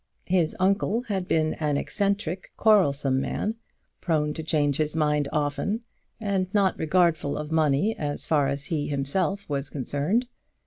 [0.25, 3.53] His uncle had been an eccentric, quarrelsome man,
[4.01, 5.81] prone to change his mind often,
[6.19, 10.25] and not regardful of money as far as he himself was concerned.